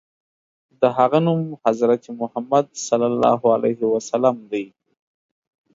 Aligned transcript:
د 0.81 0.83
هغه 0.97 1.19
نوم 1.27 1.41
حضرت 1.63 2.03
محمد 2.19 2.65
ص 2.85 2.89
دی. 4.51 4.65